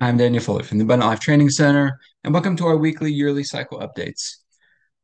[0.00, 3.42] I'm Daniel Fuller from the Abundant Life Training Center, and welcome to our weekly yearly
[3.42, 4.36] cycle updates,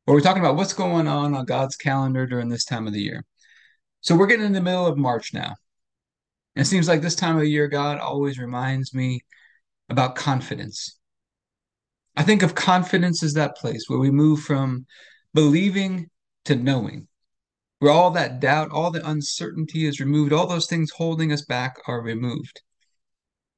[0.05, 3.01] where we're talking about what's going on on God's calendar during this time of the
[3.01, 3.25] year.
[4.03, 5.57] So we're getting in the middle of March now.
[6.55, 9.23] And it seems like this time of the year, God always reminds me
[9.89, 10.97] about confidence.
[12.17, 14.87] I think of confidence as that place where we move from
[15.33, 16.09] believing
[16.45, 17.09] to knowing,
[17.81, 21.79] where all that doubt, all the uncertainty is removed, all those things holding us back
[21.89, 22.63] are removed.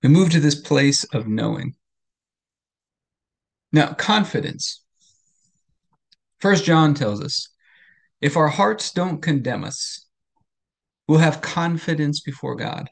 [0.09, 1.74] Move to this place of knowing.
[3.73, 4.83] Now, confidence.
[6.41, 7.48] First John tells us,
[8.20, 10.06] if our hearts don't condemn us,
[11.09, 12.88] we'll have confidence before God.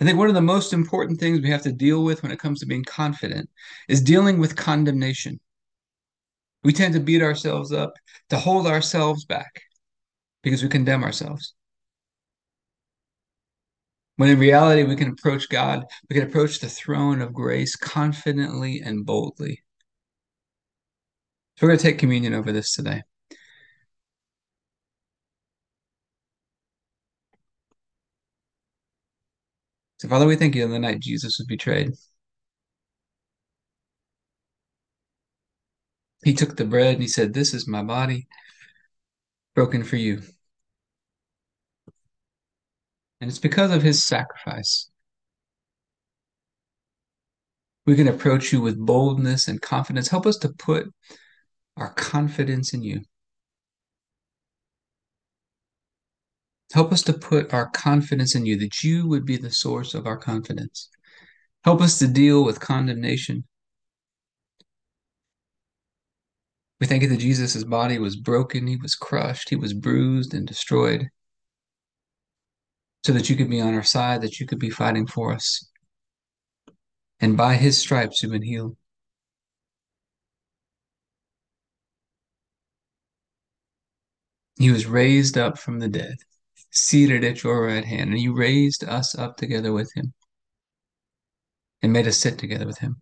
[0.00, 2.38] I think one of the most important things we have to deal with when it
[2.38, 3.50] comes to being confident
[3.88, 5.40] is dealing with condemnation.
[6.64, 7.92] We tend to beat ourselves up,
[8.30, 9.62] to hold ourselves back
[10.42, 11.54] because we condemn ourselves.
[14.20, 18.82] When in reality, we can approach God, we can approach the throne of grace confidently
[18.84, 19.62] and boldly.
[21.56, 23.00] So we're going to take communion over this today.
[30.00, 31.92] So, Father, we thank you on the night Jesus was betrayed.
[36.22, 38.26] He took the bread and he said, This is my body
[39.54, 40.20] broken for you.
[43.20, 44.90] And it's because of his sacrifice.
[47.86, 50.08] We can approach you with boldness and confidence.
[50.08, 50.92] Help us to put
[51.76, 53.02] our confidence in you.
[56.72, 60.06] Help us to put our confidence in you, that you would be the source of
[60.06, 60.88] our confidence.
[61.64, 63.44] Help us to deal with condemnation.
[66.80, 70.46] We thank you that Jesus' body was broken, he was crushed, he was bruised and
[70.46, 71.08] destroyed,
[73.04, 75.70] so that you could be on our side, that you could be fighting for us.
[77.20, 78.76] And by his stripes, you've been healed.
[84.58, 86.16] He was raised up from the dead
[86.70, 90.12] seated at your right hand, and you raised us up together with him
[91.82, 92.96] and made us sit together with him.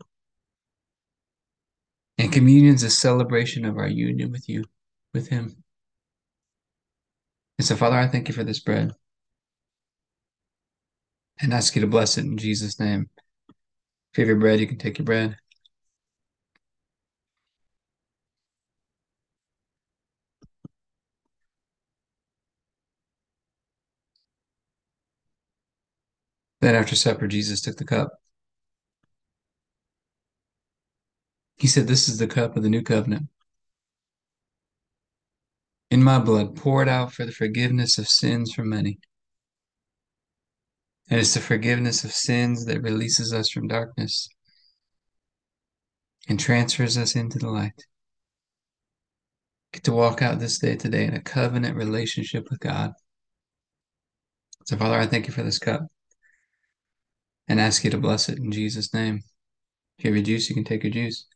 [2.16, 4.64] And communion is a celebration of our union with you,
[5.12, 5.62] with him.
[7.58, 8.92] And so, Father, I thank you for this bread
[11.40, 13.08] and ask you to bless it in Jesus' name.
[14.12, 15.36] If you have your bread, you can take your bread.
[26.60, 28.10] Then after supper, Jesus took the cup.
[31.56, 33.28] He said, This is the cup of the new covenant.
[35.90, 38.98] In my blood, poured out for the forgiveness of sins for many.
[41.10, 44.28] And it's the forgiveness of sins that releases us from darkness
[46.28, 47.86] and transfers us into the light.
[49.72, 52.92] Get to walk out this day today in a covenant relationship with God.
[54.66, 55.86] So, Father, I thank you for this cup
[57.48, 59.20] and ask you to bless it in Jesus' name.
[59.98, 61.26] If you have your juice, you can take your juice.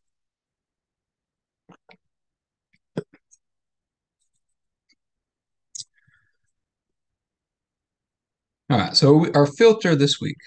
[8.73, 10.39] All right, so our filter this week.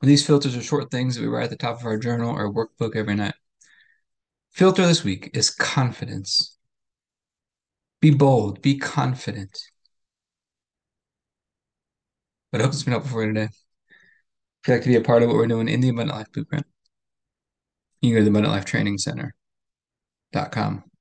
[0.00, 2.52] These filters are short things that we write at the top of our journal or
[2.52, 3.34] workbook every night.
[4.52, 6.56] Filter this week is confidence.
[8.00, 9.58] Be bold, be confident.
[12.52, 13.48] But I hope it's been helpful for you today.
[14.62, 16.30] If you'd like to be a part of what we're doing in the Abundant Life
[16.32, 16.66] Blueprint,
[18.00, 18.54] you can go to the Abundant
[20.64, 20.91] Life.